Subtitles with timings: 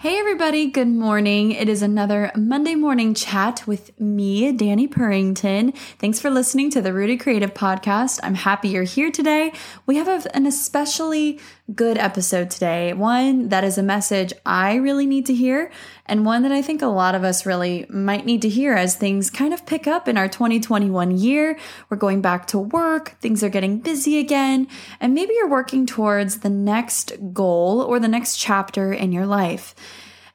[0.00, 1.50] Hey, everybody, good morning.
[1.50, 5.76] It is another Monday morning chat with me, Danny Purrington.
[5.98, 8.20] Thanks for listening to the Rooted Creative Podcast.
[8.22, 9.52] I'm happy you're here today.
[9.86, 11.40] We have an especially
[11.74, 15.68] good episode today, one that is a message I really need to hear,
[16.08, 18.96] and one that I think a lot of us really might need to hear as
[18.96, 21.58] things kind of pick up in our 2021 year.
[21.88, 24.68] We're going back to work, things are getting busy again,
[25.00, 29.74] and maybe you're working towards the next goal or the next chapter in your life.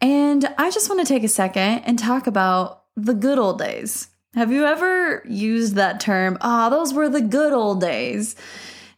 [0.00, 4.08] And I just want to take a second and talk about the good old days.
[4.34, 6.36] Have you ever used that term?
[6.40, 8.34] Ah, oh, those were the good old days.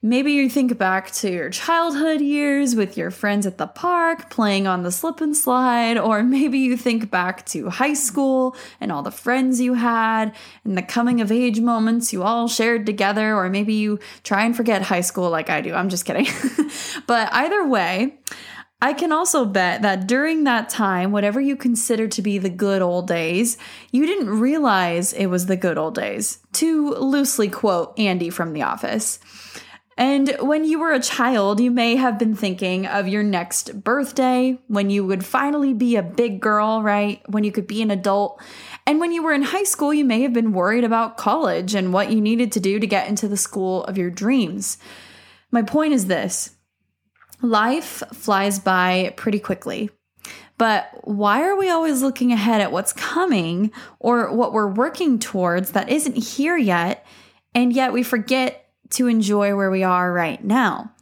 [0.02, 4.66] Maybe you think back to your childhood years with your friends at the park playing
[4.66, 9.02] on the slip and slide, or maybe you think back to high school and all
[9.02, 13.48] the friends you had and the coming of age moments you all shared together, or
[13.48, 15.74] maybe you try and forget high school like I do.
[15.74, 16.26] I'm just kidding.
[17.06, 18.18] but either way,
[18.80, 22.82] I can also bet that during that time, whatever you consider to be the good
[22.82, 23.56] old days,
[23.90, 26.38] you didn't realize it was the good old days.
[26.54, 29.18] To loosely quote Andy from The Office.
[29.98, 34.58] And when you were a child, you may have been thinking of your next birthday,
[34.68, 37.22] when you would finally be a big girl, right?
[37.30, 38.42] When you could be an adult.
[38.86, 41.94] And when you were in high school, you may have been worried about college and
[41.94, 44.76] what you needed to do to get into the school of your dreams.
[45.50, 46.54] My point is this
[47.40, 49.90] life flies by pretty quickly.
[50.58, 55.72] But why are we always looking ahead at what's coming or what we're working towards
[55.72, 57.06] that isn't here yet?
[57.54, 60.92] And yet we forget to enjoy where we are right now.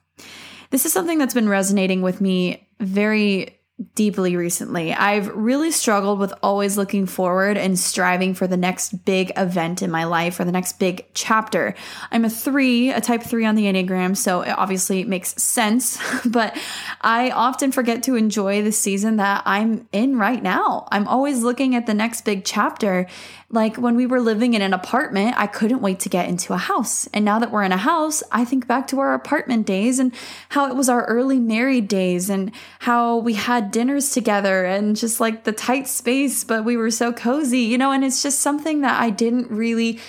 [0.70, 3.58] This is something that's been resonating with me very
[3.96, 4.92] deeply recently.
[4.92, 9.90] I've really struggled with always looking forward and striving for the next big event in
[9.90, 11.74] my life or the next big chapter.
[12.12, 16.56] I'm a three, a type three on the Enneagram, so it obviously makes sense, but
[17.00, 20.86] I often forget to enjoy the season that I'm in right now.
[20.92, 23.08] I'm always looking at the next big chapter
[23.54, 26.58] like when we were living in an apartment, I couldn't wait to get into a
[26.58, 27.08] house.
[27.14, 30.12] And now that we're in a house, I think back to our apartment days and
[30.48, 35.20] how it was our early married days and how we had dinners together and just
[35.20, 38.82] like the tight space, but we were so cozy, you know, and it's just something
[38.82, 40.00] that I didn't really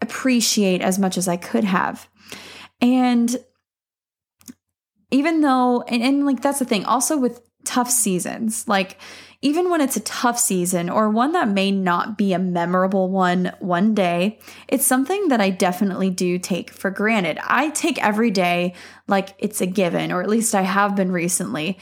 [0.00, 2.08] appreciate as much as I could have.
[2.80, 3.36] And
[5.10, 8.98] even though, and, and like that's the thing, also with tough seasons, like,
[9.42, 13.52] even when it's a tough season or one that may not be a memorable one
[13.60, 14.38] one day,
[14.68, 17.38] it's something that I definitely do take for granted.
[17.42, 18.74] I take every day
[19.08, 21.78] like it's a given, or at least I have been recently.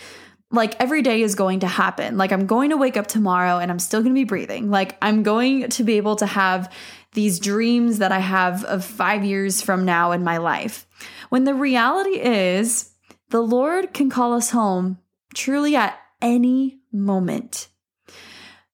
[0.51, 2.17] Like every day is going to happen.
[2.17, 4.71] Like I'm going to wake up tomorrow and I'm still going to be breathing.
[4.71, 6.73] Like I'm going to be able to have
[7.13, 10.87] these dreams that I have of five years from now in my life.
[11.29, 12.93] When the reality is,
[13.31, 14.99] the Lord can call us home
[15.35, 17.69] truly at any moment.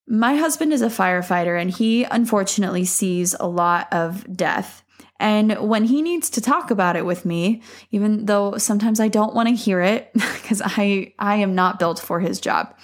[0.07, 4.84] My husband is a firefighter and he unfortunately sees a lot of death.
[5.21, 9.35] And when he needs to talk about it with me, even though sometimes I don't
[9.35, 12.77] want to hear it because I I am not built for his job.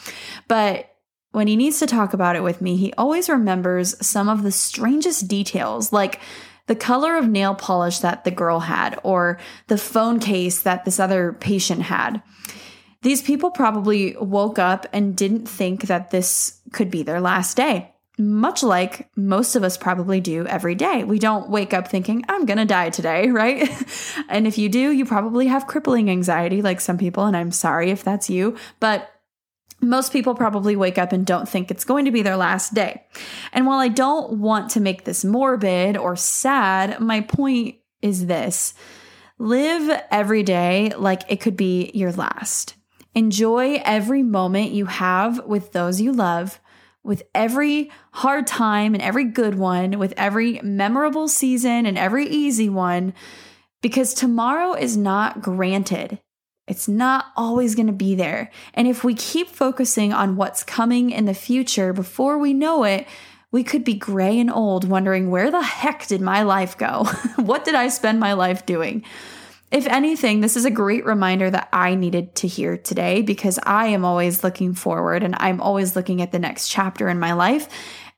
[0.48, 0.86] But
[1.32, 4.52] when he needs to talk about it with me, he always remembers some of the
[4.52, 6.20] strangest details like
[6.66, 11.00] the color of nail polish that the girl had or the phone case that this
[11.00, 12.22] other patient had.
[13.02, 17.92] These people probably woke up and didn't think that this could be their last day.
[18.20, 21.04] Much like most of us probably do every day.
[21.04, 23.68] We don't wake up thinking, I'm gonna die today, right?
[24.28, 27.90] and if you do, you probably have crippling anxiety, like some people, and I'm sorry
[27.90, 29.10] if that's you, but
[29.80, 33.02] most people probably wake up and don't think it's going to be their last day.
[33.52, 38.74] And while I don't want to make this morbid or sad, my point is this
[39.38, 42.74] live every day like it could be your last.
[43.14, 46.60] Enjoy every moment you have with those you love,
[47.02, 52.68] with every hard time and every good one, with every memorable season and every easy
[52.68, 53.14] one,
[53.82, 56.20] because tomorrow is not granted.
[56.68, 58.50] It's not always going to be there.
[58.74, 63.08] And if we keep focusing on what's coming in the future before we know it,
[63.50, 67.04] we could be gray and old, wondering where the heck did my life go?
[67.36, 69.04] what did I spend my life doing?
[69.70, 73.86] If anything, this is a great reminder that I needed to hear today because I
[73.86, 77.68] am always looking forward and I'm always looking at the next chapter in my life.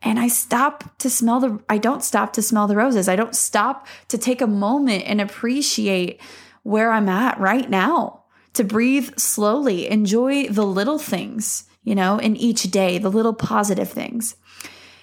[0.00, 3.08] And I stop to smell the, I don't stop to smell the roses.
[3.08, 6.20] I don't stop to take a moment and appreciate
[6.62, 12.34] where I'm at right now, to breathe slowly, enjoy the little things, you know, in
[12.36, 14.36] each day, the little positive things.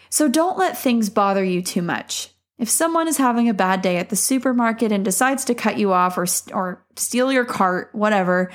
[0.09, 2.29] So don't let things bother you too much.
[2.59, 5.94] If someone is having a bad day at the supermarket and decides to cut you
[5.94, 8.51] off or, or steal your cart, whatever,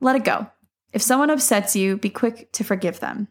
[0.00, 0.46] let it go.
[0.92, 3.28] If someone upsets you, be quick to forgive them.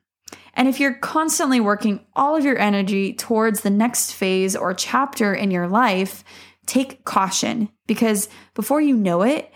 [0.55, 5.33] And if you're constantly working all of your energy towards the next phase or chapter
[5.33, 6.23] in your life,
[6.65, 9.53] take caution because before you know it,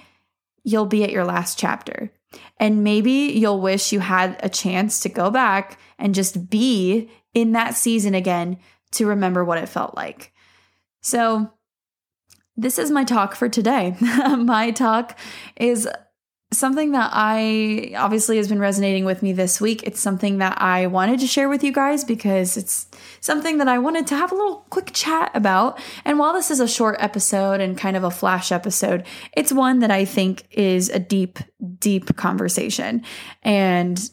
[0.63, 2.11] you'll be at your last chapter.
[2.57, 7.53] And maybe you'll wish you had a chance to go back and just be in
[7.53, 8.59] that season again
[8.91, 10.31] to remember what it felt like.
[11.01, 11.51] So,
[12.55, 13.95] this is my talk for today.
[14.01, 15.17] my talk
[15.55, 15.87] is
[16.51, 19.83] something that I obviously has been resonating with me this week.
[19.83, 22.87] It's something that I wanted to share with you guys because it's
[23.21, 25.79] something that I wanted to have a little quick chat about.
[26.05, 29.79] And while this is a short episode and kind of a flash episode, it's one
[29.79, 31.37] that I think is a deep,
[31.77, 33.03] deep conversation.
[33.43, 34.09] And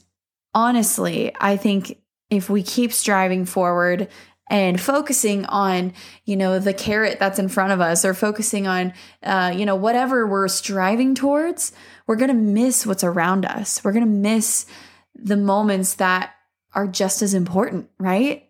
[0.54, 1.98] honestly, I think
[2.28, 4.08] if we keep striving forward
[4.48, 5.92] and focusing on
[6.24, 9.76] you know the carrot that's in front of us or focusing on uh, you know
[9.76, 11.72] whatever we're striving towards
[12.06, 14.66] we're to miss what's around us we're to miss
[15.14, 16.34] the moments that
[16.74, 18.46] are just as important right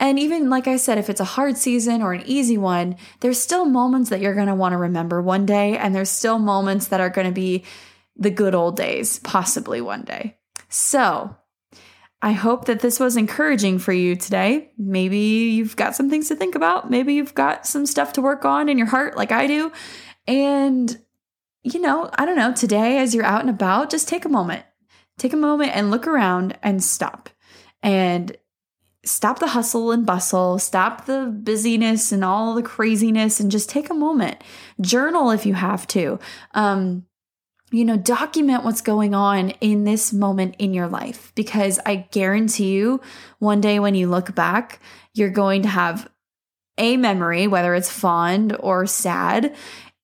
[0.00, 3.38] and even like I said, if it's a hard season or an easy one, there's
[3.38, 5.76] still moments that you're going to want to remember one day.
[5.76, 7.64] And there's still moments that are going to be
[8.16, 10.38] the good old days, possibly one day.
[10.70, 11.36] So
[12.22, 14.72] I hope that this was encouraging for you today.
[14.76, 16.90] Maybe you've got some things to think about.
[16.90, 19.72] Maybe you've got some stuff to work on in your heart, like I do.
[20.26, 20.98] And,
[21.62, 24.64] you know, I don't know, today as you're out and about, just take a moment.
[25.16, 27.30] Take a moment and look around and stop.
[27.82, 28.36] And
[29.02, 33.88] stop the hustle and bustle, stop the busyness and all the craziness, and just take
[33.88, 34.42] a moment.
[34.80, 36.18] Journal if you have to.
[36.52, 37.06] Um,
[37.70, 42.72] you know, document what's going on in this moment in your life because I guarantee
[42.72, 43.00] you
[43.38, 44.80] one day when you look back,
[45.14, 46.08] you're going to have
[46.78, 49.54] a memory, whether it's fond or sad.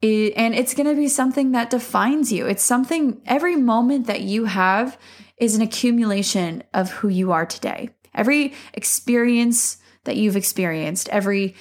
[0.03, 2.47] And it's going to be something that defines you.
[2.47, 4.97] It's something, every moment that you have
[5.39, 7.91] is an accumulation of who you are today.
[8.15, 11.57] Every experience that you've experienced, every,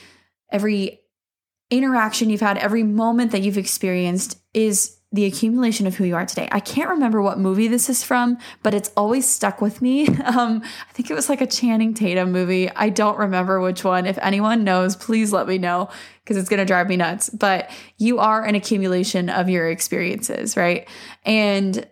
[0.52, 1.00] every
[1.72, 6.26] interaction you've had, every moment that you've experienced is the accumulation of who you are
[6.26, 6.50] today.
[6.52, 10.08] I can't remember what movie this is from, but it's always stuck with me.
[10.36, 12.70] Um, I think it was like a Channing Tatum movie.
[12.70, 14.06] I don't remember which one.
[14.06, 15.90] If anyone knows, please let me know
[16.24, 17.30] because it's going to drive me nuts.
[17.30, 20.90] But you are an accumulation of your experiences, right?
[21.24, 21.88] And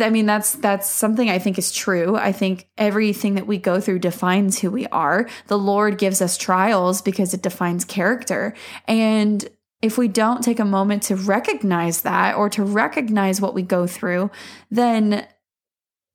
[0.00, 2.16] I mean that's that's something I think is true.
[2.16, 5.28] I think everything that we go through defines who we are.
[5.48, 8.54] The Lord gives us trials because it defines character.
[8.86, 9.48] And
[9.82, 13.86] if we don't take a moment to recognize that or to recognize what we go
[13.86, 14.30] through,
[14.70, 15.26] then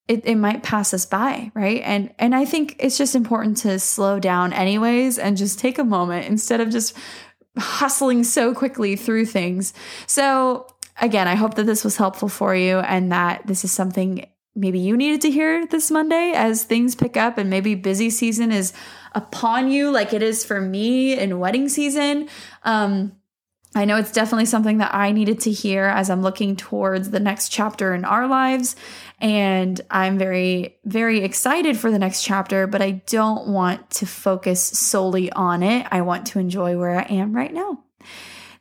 [0.08, 1.82] it, it might pass us by, right?
[1.86, 5.84] And and I think it's just important to slow down anyways and just take a
[5.84, 6.98] moment instead of just
[7.58, 9.74] hustling so quickly through things.
[10.08, 10.68] So
[11.00, 14.80] again, I hope that this was helpful for you and that this is something maybe
[14.80, 18.74] you needed to hear this Monday as things pick up and maybe busy season is
[19.14, 22.28] upon you like it is for me in wedding season.
[22.64, 23.14] Um
[23.74, 27.22] I know it's definitely something that I needed to hear as I'm looking towards the
[27.22, 28.76] next chapter in our lives.
[29.20, 34.62] And I'm very, very excited for the next chapter, but I don't want to focus
[34.62, 35.88] solely on it.
[35.90, 37.82] I want to enjoy where I am right now.